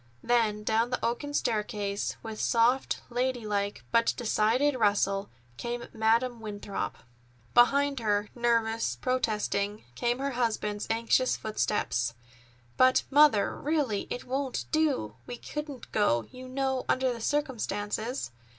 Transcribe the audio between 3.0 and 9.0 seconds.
lady like, but decided rustle, came Madam Winthrop. Behind her, nervous,